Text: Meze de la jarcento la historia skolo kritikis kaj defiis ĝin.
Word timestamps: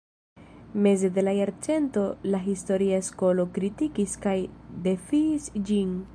Meze 0.73 1.11
de 1.17 1.21
la 1.27 1.33
jarcento 1.39 2.05
la 2.35 2.41
historia 2.51 3.03
skolo 3.11 3.47
kritikis 3.59 4.19
kaj 4.27 4.37
defiis 4.89 5.53
ĝin. 5.71 5.99